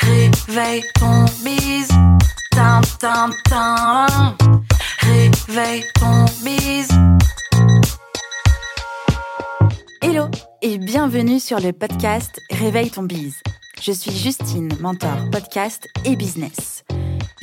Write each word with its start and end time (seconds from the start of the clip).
Réveille 0.00 0.84
ton 0.94 1.24
bise. 1.44 1.88
Tin, 2.50 2.80
tin, 2.98 3.30
tin. 3.48 4.06
Réveille 5.00 5.84
ton 5.94 6.24
bise. 6.44 6.88
Hello 10.02 10.26
et 10.62 10.78
bienvenue 10.78 11.40
sur 11.40 11.58
le 11.60 11.72
podcast 11.72 12.40
Réveille 12.50 12.90
ton 12.90 13.02
bise. 13.02 13.40
Je 13.80 13.92
suis 13.92 14.12
Justine, 14.12 14.70
mentor 14.80 15.16
podcast 15.32 15.88
et 16.04 16.16
business. 16.16 16.84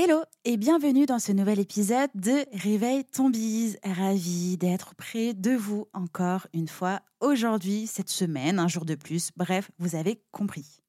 Hello 0.00 0.22
et 0.44 0.56
bienvenue 0.56 1.06
dans 1.06 1.18
ce 1.18 1.32
nouvel 1.32 1.58
épisode 1.58 2.10
de 2.14 2.44
Réveil 2.56 3.04
ton 3.04 3.30
bise. 3.30 3.80
Ravi 3.82 4.56
d'être 4.56 4.94
près 4.94 5.34
de 5.34 5.50
vous 5.50 5.88
encore 5.92 6.46
une 6.54 6.68
fois 6.68 7.00
aujourd'hui, 7.18 7.88
cette 7.88 8.08
semaine, 8.08 8.60
un 8.60 8.68
jour 8.68 8.84
de 8.84 8.94
plus. 8.94 9.30
Bref, 9.36 9.72
vous 9.80 9.96
avez 9.96 10.22
compris. 10.30 10.84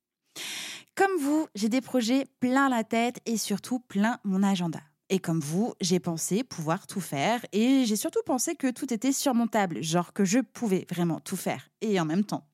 Comme 0.94 1.18
vous, 1.20 1.48
j'ai 1.56 1.70
des 1.70 1.82
projets 1.82 2.28
plein 2.40 2.70
la 2.70 2.84
tête 2.84 3.20
et 3.26 3.38
surtout 3.38 3.80
plein 3.80 4.20
mon 4.24 4.44
agenda. 4.44 4.82
Et 5.10 5.18
comme 5.18 5.40
vous, 5.40 5.74
j'ai 5.82 6.00
pensé 6.00 6.44
pouvoir 6.44 6.86
tout 6.86 7.02
faire 7.02 7.44
et 7.52 7.86
j'ai 7.86 7.96
surtout 7.96 8.22
pensé 8.28 8.54
que 8.54 8.70
tout 8.70 8.94
était 8.94 9.12
surmontable, 9.12 9.82
genre 9.82 10.14
que 10.14 10.24
je 10.24 10.38
pouvais 10.38 10.86
vraiment 10.88 11.20
tout 11.20 11.36
faire 11.36 11.68
et 11.82 12.00
en 12.00 12.06
même 12.06 12.26
temps. 12.26 12.46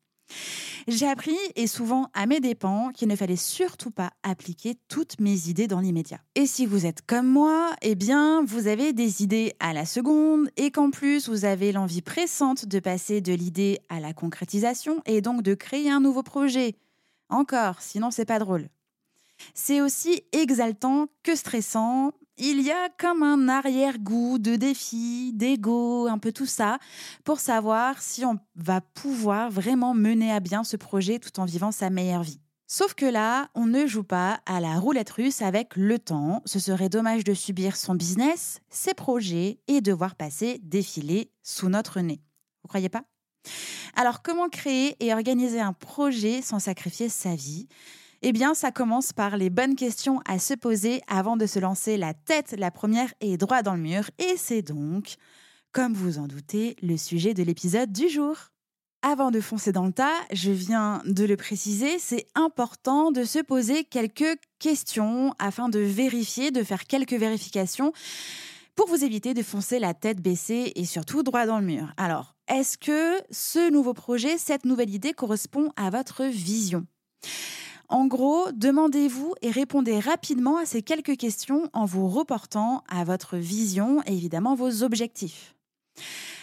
J'ai 0.87 1.07
appris, 1.07 1.37
et 1.55 1.67
souvent 1.67 2.09
à 2.13 2.25
mes 2.25 2.39
dépens, 2.39 2.91
qu'il 2.93 3.07
ne 3.07 3.15
fallait 3.15 3.35
surtout 3.35 3.89
pas 3.89 4.11
appliquer 4.21 4.75
toutes 4.87 5.19
mes 5.19 5.47
idées 5.47 5.67
dans 5.67 5.79
l'immédiat. 5.79 6.19
Et 6.35 6.45
si 6.45 6.65
vous 6.65 6.85
êtes 6.85 7.01
comme 7.05 7.27
moi, 7.27 7.75
eh 7.81 7.95
bien, 7.95 8.43
vous 8.43 8.67
avez 8.67 8.93
des 8.93 9.23
idées 9.23 9.53
à 9.59 9.73
la 9.73 9.85
seconde, 9.85 10.49
et 10.57 10.69
qu'en 10.71 10.91
plus, 10.91 11.27
vous 11.27 11.45
avez 11.45 11.71
l'envie 11.71 12.01
pressante 12.01 12.65
de 12.65 12.79
passer 12.79 13.21
de 13.21 13.33
l'idée 13.33 13.79
à 13.89 13.99
la 13.99 14.13
concrétisation, 14.13 15.01
et 15.05 15.21
donc 15.21 15.41
de 15.41 15.55
créer 15.55 15.89
un 15.89 15.99
nouveau 15.99 16.21
projet. 16.21 16.75
Encore, 17.29 17.81
sinon 17.81 18.11
c'est 18.11 18.25
pas 18.25 18.39
drôle. 18.39 18.69
C'est 19.53 19.81
aussi 19.81 20.23
exaltant 20.31 21.07
que 21.23 21.35
stressant. 21.35 22.13
Il 22.37 22.61
y 22.61 22.69
a 22.69 22.89
comme 22.97 23.23
un 23.23 23.47
arrière-goût 23.47 24.39
de 24.39 24.57
défi, 24.57 25.31
d'ego, 25.33 26.07
un 26.07 26.17
peu 26.17 26.33
tout 26.33 26.45
ça, 26.45 26.79
pour 27.23 27.39
savoir 27.39 28.01
si 28.01 28.25
on 28.25 28.37
va 28.57 28.81
pouvoir 28.81 29.49
vraiment 29.49 29.93
mener 29.93 30.33
à 30.33 30.41
bien 30.41 30.65
ce 30.65 30.75
projet 30.75 31.19
tout 31.19 31.39
en 31.39 31.45
vivant 31.45 31.71
sa 31.71 31.89
meilleure 31.89 32.23
vie. 32.23 32.41
Sauf 32.67 32.93
que 32.93 33.05
là, 33.05 33.49
on 33.55 33.65
ne 33.65 33.87
joue 33.87 34.03
pas 34.03 34.41
à 34.45 34.59
la 34.59 34.77
roulette 34.79 35.11
russe 35.11 35.41
avec 35.41 35.77
le 35.77 35.97
temps. 35.97 36.41
Ce 36.45 36.59
serait 36.59 36.89
dommage 36.89 37.23
de 37.23 37.33
subir 37.33 37.77
son 37.77 37.95
business, 37.95 38.59
ses 38.69 38.93
projets 38.93 39.59
et 39.69 39.79
devoir 39.79 40.15
passer 40.15 40.59
défiler 40.61 41.31
sous 41.41 41.69
notre 41.69 42.01
nez. 42.01 42.19
Vous 42.63 42.67
croyez 42.67 42.89
pas? 42.89 43.03
Alors, 43.95 44.21
comment 44.21 44.49
créer 44.49 44.97
et 44.99 45.13
organiser 45.13 45.61
un 45.61 45.71
projet 45.71 46.41
sans 46.41 46.59
sacrifier 46.59 47.07
sa 47.07 47.33
vie? 47.33 47.69
Eh 48.21 48.31
bien, 48.31 48.53
ça 48.53 48.71
commence 48.71 49.13
par 49.13 49.37
les 49.37 49.49
bonnes 49.49 49.75
questions 49.75 50.21
à 50.25 50.39
se 50.39 50.53
poser 50.53 51.01
avant 51.07 51.37
de 51.37 51.45
se 51.45 51.59
lancer 51.59 51.97
la 51.97 52.13
tête 52.13 52.55
la 52.57 52.71
première 52.71 53.13
et 53.21 53.37
droit 53.37 53.61
dans 53.61 53.75
le 53.75 53.81
mur. 53.81 54.09
Et 54.19 54.35
c'est 54.37 54.61
donc, 54.61 55.15
comme 55.71 55.93
vous 55.93 56.17
en 56.19 56.27
doutez, 56.27 56.75
le 56.81 56.97
sujet 56.97 57.33
de 57.33 57.43
l'épisode 57.43 57.91
du 57.91 58.09
jour. 58.09 58.35
Avant 59.01 59.29
de 59.29 59.39
foncer 59.39 59.71
dans 59.71 59.85
le 59.85 59.91
tas, 59.91 60.15
je 60.31 60.49
viens 60.49 61.03
de 61.05 61.25
le 61.25 61.37
préciser, 61.37 61.99
c'est 61.99 62.25
important 62.33 63.11
de 63.11 63.23
se 63.23 63.37
poser 63.37 63.83
quelques 63.83 64.39
questions 64.57 65.35
afin 65.37 65.69
de 65.69 65.79
vérifier, 65.79 66.49
de 66.49 66.63
faire 66.63 66.85
quelques 66.85 67.13
vérifications 67.13 67.93
pour 68.75 68.87
vous 68.87 69.03
éviter 69.03 69.33
de 69.33 69.43
foncer 69.43 69.79
la 69.79 69.93
tête 69.93 70.21
baissée 70.21 70.73
et 70.75 70.85
surtout 70.85 71.23
droit 71.23 71.45
dans 71.45 71.59
le 71.59 71.65
mur. 71.65 71.93
Alors, 71.97 72.35
est-ce 72.47 72.77
que 72.77 73.21
ce 73.31 73.71
nouveau 73.71 73.93
projet, 73.93 74.37
cette 74.37 74.65
nouvelle 74.65 74.93
idée 74.93 75.13
correspond 75.13 75.71
à 75.75 75.89
votre 75.89 76.25
vision? 76.25 76.85
En 77.89 78.07
gros, 78.07 78.51
demandez-vous 78.51 79.35
et 79.41 79.51
répondez 79.51 79.99
rapidement 79.99 80.57
à 80.57 80.65
ces 80.65 80.81
quelques 80.81 81.17
questions 81.17 81.69
en 81.73 81.85
vous 81.85 82.07
reportant 82.07 82.83
à 82.87 83.03
votre 83.03 83.37
vision 83.37 84.01
et 84.05 84.13
évidemment 84.13 84.55
vos 84.55 84.83
objectifs. 84.83 85.55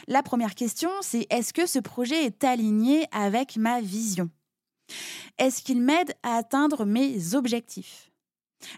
La 0.09 0.23
première 0.23 0.55
question, 0.55 0.91
c'est 1.01 1.27
est-ce 1.31 1.53
que 1.53 1.67
ce 1.67 1.79
projet 1.79 2.25
est 2.25 2.45
aligné 2.45 3.07
avec 3.13 3.57
ma 3.57 3.81
vision? 3.81 4.31
Est-ce 5.39 5.63
qu'il 5.63 5.81
m'aide 5.81 6.15
à 6.23 6.37
atteindre 6.37 6.85
mes 6.85 7.35
objectifs? 7.35 8.11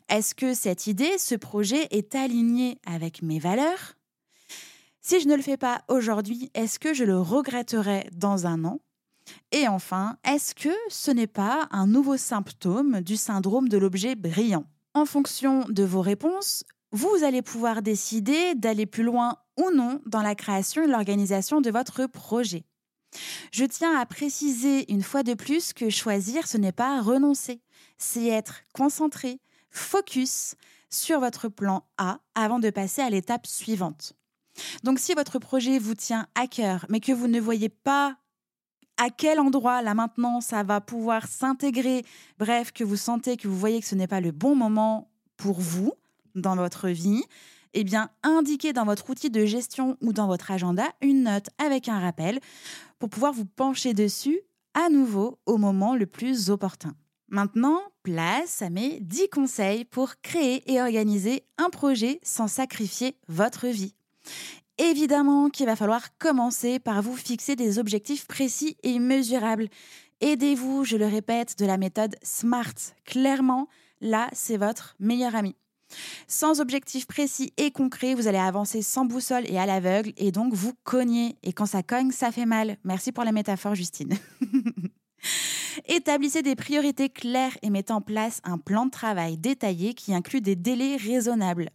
Est-ce 0.09 0.35
que 0.35 0.55
cette 0.55 0.87
idée, 0.87 1.19
ce 1.19 1.35
projet 1.35 1.89
est 1.91 2.15
aligné 2.15 2.79
avec 2.87 3.23
mes 3.23 3.39
valeurs? 3.39 3.95
Si 5.01 5.21
je 5.21 5.29
ne 5.29 5.37
le 5.37 5.43
fais 5.43 5.59
pas 5.59 5.83
aujourd'hui, 5.89 6.51
est-ce 6.55 6.79
que 6.79 6.95
je 6.95 7.05
le 7.05 7.21
regretterai 7.21 8.09
dans 8.13 8.47
un 8.47 8.65
an? 8.65 8.81
Et 9.53 9.69
enfin, 9.69 10.17
est-ce 10.25 10.55
que 10.55 10.75
ce 10.89 11.11
n'est 11.11 11.27
pas 11.27 11.69
un 11.71 11.87
nouveau 11.87 12.17
symptôme 12.17 13.01
du 13.01 13.17
syndrome 13.17 13.69
de 13.69 13.79
l'objet 13.79 14.15
brillant? 14.15 14.67
En 14.95 15.07
fonction 15.07 15.65
de 15.69 15.83
vos 15.83 16.03
réponses, 16.03 16.65
vous 16.93 17.25
allez 17.25 17.43
pouvoir 17.43 17.83
décider 17.83 18.55
d'aller 18.55 18.87
plus 18.87 19.03
loin 19.03 19.39
ou 19.57 19.71
non 19.71 20.01
dans 20.07 20.23
la 20.23 20.35
création 20.35 20.85
et 20.85 20.87
l'organisation 20.87 21.61
de 21.61 21.71
votre 21.71 22.07
projet. 22.07 22.65
Je 23.53 23.65
tiens 23.65 23.99
à 23.99 24.07
préciser 24.07 24.91
une 24.93 25.03
fois 25.03 25.23
de 25.23 25.35
plus 25.35 25.73
que 25.73 25.91
choisir, 25.91 26.47
ce 26.47 26.57
n'est 26.57 26.73
pas 26.73 27.01
renoncer, 27.01 27.61
c'est 27.99 28.27
être 28.27 28.63
concentré, 28.73 29.41
focus 29.71 30.55
sur 30.91 31.21
votre 31.21 31.49
plan 31.49 31.85
A 31.99 32.21
avant 32.35 32.59
de 32.59 32.71
passer 32.71 33.03
à 33.03 33.11
l'étape 33.11 33.47
suivante. 33.47 34.15
Donc 34.85 34.99
si 34.99 35.15
votre 35.15 35.39
projet 35.39 35.79
vous 35.79 35.95
tient 35.95 36.29
à 36.35 36.47
cœur, 36.47 36.87
mais 36.89 37.01
que 37.01 37.13
vous 37.13 37.27
ne 37.27 37.41
voyez 37.41 37.69
pas 37.69 38.17
à 38.97 39.11
quel 39.11 39.41
endroit 39.41 39.83
là 39.83 39.95
maintenant 39.95 40.41
ça 40.41 40.63
va 40.63 40.81
pouvoir 40.81 41.27
s'intégrer, 41.27 42.05
bref, 42.39 42.73
que 42.73 42.85
vous 42.85 42.97
sentez 42.97 43.37
que 43.37 43.49
vous 43.49 43.59
voyez 43.59 43.81
que 43.81 43.87
ce 43.87 43.95
n'est 43.95 44.07
pas 44.07 44.21
le 44.21 44.31
bon 44.31 44.55
moment 44.55 45.11
pour 45.37 45.61
vous 45.61 45.93
dans 46.35 46.57
votre 46.57 46.89
vie, 46.89 47.25
eh 47.75 47.85
bien 47.85 48.11
indiquez 48.23 48.73
dans 48.73 48.85
votre 48.85 49.11
outil 49.11 49.31
de 49.31 49.45
gestion 49.45 49.97
ou 50.01 50.13
dans 50.13 50.27
votre 50.27 50.51
agenda 50.51 50.85
une 51.01 51.25
note 51.25 51.49
avec 51.59 51.89
un 51.89 51.99
rappel 51.99 52.41
pour 52.99 53.11
pouvoir 53.11 53.33
vous 53.33 53.47
pencher 53.47 53.95
dessus 53.95 54.41
à 54.75 54.89
nouveau 54.89 55.39
au 55.47 55.57
moment 55.57 55.95
le 55.95 56.07
plus 56.07 56.51
opportun. 56.51 56.95
Maintenant, 57.29 57.81
place 58.03 58.63
à 58.63 58.71
mes 58.71 59.01
10 59.01 59.29
conseils 59.29 59.85
pour 59.85 60.21
créer 60.21 60.71
et 60.71 60.81
organiser 60.81 61.45
un 61.59 61.71
projet 61.71 62.21
sans 62.23 62.49
sacrifier 62.49 63.17
votre 63.29 63.67
vie. 63.67 63.95
Évidemment 64.79 65.51
qu'il 65.51 65.67
va 65.67 65.77
falloir 65.77 66.17
commencer 66.19 66.81
par 66.81 67.01
vous 67.01 67.17
fixer 67.17 67.55
des 67.55 67.79
objectifs 67.79 68.27
précis 68.27 68.77
et 68.83 68.99
mesurables. 68.99 69.69
Aidez-vous, 70.21 70.85
je 70.85 70.97
le 70.97 71.07
répète, 71.07 71.59
de 71.59 71.67
la 71.67 71.77
méthode 71.77 72.17
SMART. 72.23 72.75
Clairement, 73.05 73.69
là, 74.01 74.29
c'est 74.33 74.57
votre 74.57 74.97
meilleur 74.99 75.37
ami. 75.37 75.55
Sans 76.27 76.61
objectif 76.61 77.07
précis 77.07 77.53
et 77.57 77.71
concret, 77.71 78.15
vous 78.15 78.27
allez 78.27 78.39
avancer 78.39 78.83
sans 78.83 79.05
boussole 79.05 79.45
et 79.47 79.59
à 79.59 79.67
l'aveugle 79.67 80.13
et 80.17 80.33
donc 80.33 80.55
vous 80.55 80.73
cognez. 80.83 81.37
Et 81.45 81.53
quand 81.53 81.67
ça 81.67 81.85
cogne, 81.85 82.11
ça 82.11 82.33
fait 82.33 82.47
mal. 82.47 82.77
Merci 82.83 83.13
pour 83.13 83.23
la 83.23 83.33
métaphore, 83.33 83.77
Justine. 83.77 84.15
Établissez 85.87 86.43
des 86.43 86.57
priorités 86.57 87.09
claires 87.09 87.57
et 87.63 87.71
mettez 87.71 87.93
en 87.93 88.01
place 88.01 88.41
un 88.45 88.59
plan 88.59 88.87
de 88.87 88.91
travail 88.91 89.37
détaillé 89.37 89.95
qui 89.95 90.15
inclut 90.15 90.41
des 90.41 90.57
délais 90.57 90.97
raisonnables. 90.97 91.71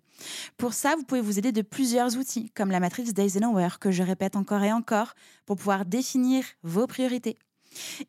Pour 0.57 0.73
ça, 0.73 0.95
vous 0.95 1.03
pouvez 1.03 1.21
vous 1.21 1.39
aider 1.39 1.51
de 1.51 1.61
plusieurs 1.61 2.17
outils, 2.17 2.49
comme 2.51 2.71
la 2.71 2.79
matrice 2.79 3.13
d'Eisenhower, 3.13 3.69
que 3.79 3.91
je 3.91 4.03
répète 4.03 4.35
encore 4.35 4.63
et 4.63 4.73
encore, 4.73 5.13
pour 5.45 5.55
pouvoir 5.55 5.85
définir 5.85 6.43
vos 6.63 6.87
priorités. 6.87 7.37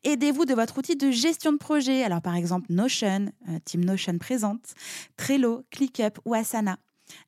Aidez-vous 0.03 0.45
de 0.45 0.53
votre 0.53 0.77
outil 0.77 0.95
de 0.95 1.11
gestion 1.11 1.53
de 1.53 1.57
projet, 1.57 2.03
alors 2.03 2.21
par 2.21 2.35
exemple 2.35 2.67
Notion, 2.69 3.31
euh, 3.47 3.59
Team 3.63 3.85
Notion 3.85 4.17
présente, 4.17 4.73
Trello, 5.17 5.63
ClickUp 5.69 6.19
ou 6.25 6.33
Asana, 6.33 6.77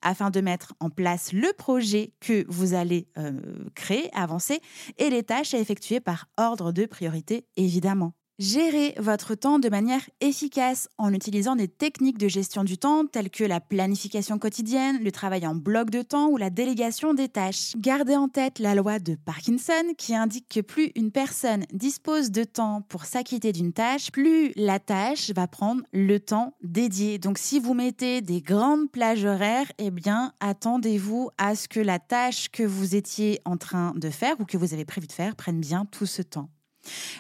afin 0.01 0.29
de 0.29 0.41
mettre 0.41 0.73
en 0.79 0.89
place 0.89 1.31
le 1.31 1.53
projet 1.53 2.13
que 2.19 2.45
vous 2.47 2.73
allez 2.73 3.07
euh, 3.17 3.39
créer, 3.75 4.09
avancer, 4.13 4.61
et 4.97 5.09
les 5.09 5.23
tâches 5.23 5.53
à 5.53 5.59
effectuer 5.59 5.99
par 5.99 6.27
ordre 6.37 6.71
de 6.71 6.85
priorité, 6.85 7.45
évidemment. 7.55 8.13
Gérez 8.39 8.95
votre 8.97 9.35
temps 9.35 9.59
de 9.59 9.69
manière 9.69 10.01
efficace 10.19 10.89
en 10.97 11.13
utilisant 11.13 11.55
des 11.55 11.67
techniques 11.67 12.17
de 12.17 12.27
gestion 12.27 12.63
du 12.63 12.79
temps 12.79 13.05
telles 13.05 13.29
que 13.29 13.43
la 13.43 13.59
planification 13.59 14.39
quotidienne, 14.39 15.03
le 15.03 15.11
travail 15.11 15.45
en 15.45 15.53
bloc 15.53 15.91
de 15.91 16.01
temps 16.01 16.29
ou 16.29 16.37
la 16.37 16.49
délégation 16.49 17.13
des 17.13 17.29
tâches. 17.29 17.73
Gardez 17.77 18.15
en 18.15 18.29
tête 18.29 18.57
la 18.57 18.73
loi 18.73 18.97
de 18.97 19.13
Parkinson 19.13 19.93
qui 19.99 20.15
indique 20.15 20.49
que 20.49 20.61
plus 20.61 20.91
une 20.95 21.11
personne 21.11 21.65
dispose 21.73 22.31
de 22.31 22.43
temps 22.43 22.81
pour 22.89 23.05
s'acquitter 23.05 23.51
d'une 23.51 23.71
tâche, 23.71 24.11
plus 24.11 24.51
la 24.55 24.79
tâche 24.79 25.29
va 25.29 25.47
prendre 25.47 25.83
le 25.93 26.19
temps 26.19 26.55
dédié. 26.63 27.19
Donc 27.19 27.37
si 27.37 27.59
vous 27.59 27.75
mettez 27.75 28.21
des 28.21 28.41
grandes 28.41 28.89
plages 28.89 29.25
horaires, 29.25 29.71
eh 29.77 29.91
bien 29.91 30.33
attendez-vous 30.39 31.29
à 31.37 31.53
ce 31.53 31.67
que 31.67 31.79
la 31.79 31.99
tâche 31.99 32.49
que 32.49 32.63
vous 32.63 32.95
étiez 32.95 33.41
en 33.45 33.57
train 33.57 33.93
de 33.95 34.09
faire 34.09 34.39
ou 34.39 34.45
que 34.45 34.57
vous 34.57 34.73
avez 34.73 34.85
prévu 34.85 35.05
de 35.05 35.13
faire 35.13 35.35
prenne 35.35 35.59
bien 35.59 35.85
tout 35.85 36.07
ce 36.07 36.23
temps. 36.23 36.49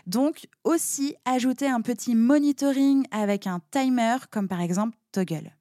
Donc 0.07 0.47
aussi 0.63 1.15
ajouter 1.25 1.67
un 1.67 1.81
petit 1.81 2.15
monitoring 2.15 3.05
avec 3.11 3.47
un 3.47 3.61
timer 3.71 4.17
comme 4.31 4.47
par 4.47 4.61
exemple 4.61 4.97
Toggle. 5.11 5.55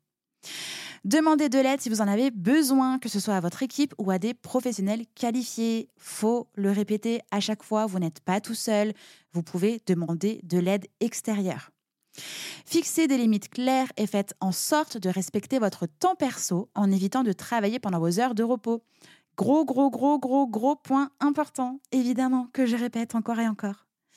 Demandez 1.05 1.49
de 1.49 1.59
l'aide 1.59 1.81
si 1.81 1.89
vous 1.89 2.01
en 2.01 2.07
avez 2.07 2.31
besoin, 2.31 3.01
que 3.01 3.09
ce 3.09 3.19
soit 3.19 3.35
à 3.35 3.41
votre 3.41 3.65
équipe 3.65 3.93
ou 3.99 4.13
à 4.13 4.21
des 4.21 4.35
professionnels 4.35 5.05
qualifiés. 5.17 5.89
Faut 5.97 6.49
le 6.55 6.71
répéter 6.71 7.21
à 7.33 7.41
chaque 7.41 7.65
fois, 7.65 7.87
vous 7.87 7.99
n'êtes 7.99 8.21
pas 8.21 8.41
tout 8.41 8.55
seul, 8.55 8.93
vous 9.33 9.43
pouvez 9.43 9.81
demander 9.87 10.41
de 10.45 10.59
l'aide 10.59 10.87
extérieure. 11.01 11.71
Fixez 12.67 13.09
des 13.09 13.17
limites 13.17 13.49
claires 13.49 13.91
et 13.97 14.07
faites 14.07 14.35
en 14.41 14.53
sorte 14.53 14.97
de 14.97 15.09
respecter 15.09 15.59
votre 15.59 15.87
temps 15.87 16.15
perso 16.15 16.69
en 16.77 16.93
évitant 16.93 17.25
de 17.25 17.33
travailler 17.33 17.81
pendant 17.81 17.99
vos 17.99 18.21
heures 18.21 18.37
de 18.37 18.45
repos. 18.45 18.85
Gros, 19.37 19.65
gros, 19.65 19.91
gros, 19.91 20.21
gros, 20.21 20.47
gros 20.47 20.77
point 20.77 21.11
important, 21.19 21.81
évidemment, 21.91 22.49
que 22.53 22.67
je 22.67 22.77
répète 22.77 23.15
encore 23.17 23.41
et 23.41 23.49
encore. 23.49 23.87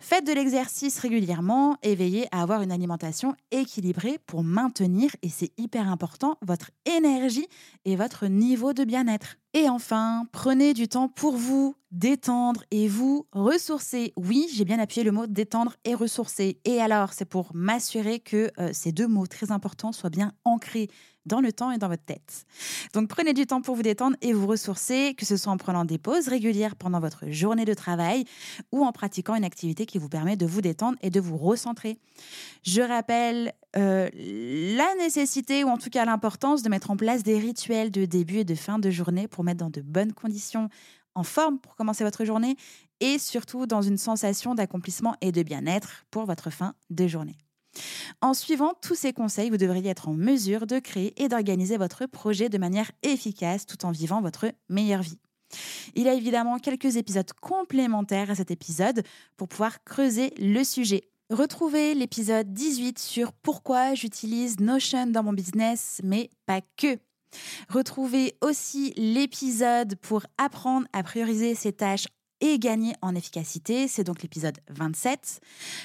Faites 0.00 0.26
de 0.26 0.32
l'exercice 0.32 0.98
régulièrement 0.98 1.76
et 1.82 1.94
veillez 1.94 2.26
à 2.32 2.42
avoir 2.42 2.62
une 2.62 2.72
alimentation 2.72 3.34
équilibrée 3.50 4.18
pour 4.26 4.42
maintenir, 4.42 5.10
et 5.22 5.28
c'est 5.28 5.52
hyper 5.58 5.88
important, 5.88 6.38
votre 6.42 6.70
énergie 6.86 7.46
et 7.84 7.96
votre 7.96 8.26
niveau 8.26 8.72
de 8.72 8.84
bien-être. 8.84 9.36
Et 9.54 9.68
enfin, 9.68 10.26
prenez 10.32 10.72
du 10.72 10.88
temps 10.88 11.08
pour 11.08 11.36
vous, 11.36 11.76
détendre 11.90 12.62
et 12.70 12.88
vous 12.88 13.26
ressourcer. 13.32 14.14
Oui, 14.16 14.48
j'ai 14.54 14.64
bien 14.64 14.78
appuyé 14.78 15.04
le 15.04 15.12
mot 15.12 15.26
détendre 15.26 15.74
et 15.84 15.94
ressourcer. 15.94 16.58
Et 16.64 16.80
alors, 16.80 17.12
c'est 17.12 17.26
pour 17.26 17.50
m'assurer 17.54 18.18
que 18.18 18.50
euh, 18.58 18.70
ces 18.72 18.92
deux 18.92 19.06
mots 19.06 19.26
très 19.26 19.52
importants 19.52 19.92
soient 19.92 20.08
bien 20.08 20.32
ancrés 20.44 20.88
dans 21.26 21.40
le 21.40 21.52
temps 21.52 21.70
et 21.70 21.78
dans 21.78 21.88
votre 21.88 22.04
tête. 22.04 22.46
Donc 22.94 23.08
prenez 23.08 23.32
du 23.32 23.46
temps 23.46 23.62
pour 23.62 23.76
vous 23.76 23.82
détendre 23.82 24.16
et 24.22 24.32
vous 24.32 24.46
ressourcer, 24.46 25.14
que 25.16 25.24
ce 25.24 25.36
soit 25.36 25.52
en 25.52 25.56
prenant 25.56 25.84
des 25.84 25.98
pauses 25.98 26.28
régulières 26.28 26.76
pendant 26.76 27.00
votre 27.00 27.28
journée 27.28 27.64
de 27.64 27.74
travail 27.74 28.24
ou 28.72 28.84
en 28.84 28.92
pratiquant 28.92 29.34
une 29.34 29.44
activité 29.44 29.81
qui 29.86 29.98
vous 29.98 30.08
permet 30.08 30.36
de 30.36 30.46
vous 30.46 30.60
détendre 30.60 30.96
et 31.02 31.10
de 31.10 31.20
vous 31.20 31.36
recentrer. 31.36 31.98
Je 32.62 32.82
rappelle 32.82 33.52
euh, 33.76 34.08
la 34.14 34.94
nécessité 34.96 35.64
ou 35.64 35.68
en 35.68 35.78
tout 35.78 35.90
cas 35.90 36.04
l'importance 36.04 36.62
de 36.62 36.68
mettre 36.68 36.90
en 36.90 36.96
place 36.96 37.22
des 37.22 37.38
rituels 37.38 37.90
de 37.90 38.04
début 38.04 38.38
et 38.38 38.44
de 38.44 38.54
fin 38.54 38.78
de 38.78 38.90
journée 38.90 39.28
pour 39.28 39.44
mettre 39.44 39.58
dans 39.58 39.70
de 39.70 39.80
bonnes 39.80 40.12
conditions 40.12 40.68
en 41.14 41.22
forme 41.24 41.58
pour 41.58 41.76
commencer 41.76 42.04
votre 42.04 42.24
journée 42.24 42.56
et 43.00 43.18
surtout 43.18 43.66
dans 43.66 43.82
une 43.82 43.98
sensation 43.98 44.54
d'accomplissement 44.54 45.16
et 45.20 45.32
de 45.32 45.42
bien-être 45.42 46.04
pour 46.10 46.24
votre 46.24 46.50
fin 46.50 46.74
de 46.90 47.06
journée. 47.06 47.36
En 48.20 48.34
suivant 48.34 48.74
tous 48.80 48.94
ces 48.94 49.12
conseils, 49.12 49.50
vous 49.50 49.56
devriez 49.56 49.90
être 49.90 50.08
en 50.08 50.12
mesure 50.12 50.66
de 50.66 50.78
créer 50.78 51.20
et 51.22 51.28
d'organiser 51.28 51.76
votre 51.76 52.06
projet 52.06 52.48
de 52.48 52.58
manière 52.58 52.90
efficace 53.02 53.66
tout 53.66 53.84
en 53.84 53.90
vivant 53.90 54.20
votre 54.20 54.52
meilleure 54.68 55.02
vie. 55.02 55.18
Il 55.94 56.04
y 56.04 56.08
a 56.08 56.14
évidemment 56.14 56.58
quelques 56.58 56.96
épisodes 56.96 57.30
complémentaires 57.40 58.30
à 58.30 58.34
cet 58.34 58.50
épisode 58.50 59.02
pour 59.36 59.48
pouvoir 59.48 59.82
creuser 59.84 60.32
le 60.38 60.64
sujet. 60.64 61.02
Retrouvez 61.30 61.94
l'épisode 61.94 62.52
18 62.52 62.98
sur 62.98 63.32
pourquoi 63.32 63.94
j'utilise 63.94 64.60
Notion 64.60 65.06
dans 65.06 65.22
mon 65.22 65.32
business, 65.32 66.00
mais 66.04 66.28
pas 66.46 66.60
que. 66.76 66.98
Retrouvez 67.70 68.34
aussi 68.42 68.92
l'épisode 68.96 69.96
pour 69.96 70.22
apprendre 70.36 70.86
à 70.92 71.02
prioriser 71.02 71.54
ses 71.54 71.72
tâches 71.72 72.06
et 72.42 72.58
gagner 72.58 72.94
en 73.00 73.14
efficacité. 73.14 73.88
C'est 73.88 74.04
donc 74.04 74.22
l'épisode 74.22 74.58
27. 74.68 75.40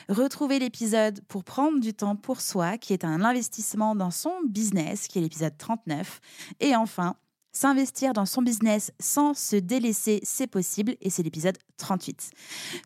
Retrouvez 0.09 0.59
l'épisode 0.59 1.21
pour 1.27 1.43
prendre 1.43 1.79
du 1.79 1.93
temps 1.93 2.15
pour 2.15 2.41
soi, 2.41 2.77
qui 2.77 2.93
est 2.93 3.05
un 3.05 3.23
investissement 3.23 3.95
dans 3.95 4.11
son 4.11 4.33
business, 4.49 5.07
qui 5.07 5.19
est 5.19 5.21
l'épisode 5.21 5.57
39. 5.57 6.19
Et 6.59 6.75
enfin, 6.75 7.15
S'investir 7.59 8.13
dans 8.13 8.27
son 8.27 8.43
business 8.43 8.91
sans 8.99 9.33
se 9.33 9.55
délaisser, 9.55 10.19
c'est 10.21 10.45
possible 10.45 10.95
et 11.01 11.09
c'est 11.09 11.23
l'épisode 11.23 11.57
38. 11.77 12.29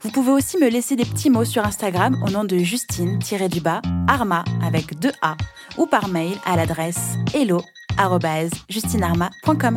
Vous 0.00 0.10
pouvez 0.10 0.32
aussi 0.32 0.56
me 0.56 0.70
laisser 0.70 0.96
des 0.96 1.04
petits 1.04 1.28
mots 1.28 1.44
sur 1.44 1.66
Instagram 1.66 2.16
au 2.26 2.30
nom 2.30 2.44
de 2.44 2.56
Justine-du-bas 2.56 3.82
Arma 4.08 4.42
avec 4.64 4.98
deux 4.98 5.12
A 5.20 5.36
ou 5.76 5.84
par 5.84 6.08
mail 6.08 6.38
à 6.46 6.56
l'adresse 6.56 7.16
hello@justinarma.com. 7.34 9.76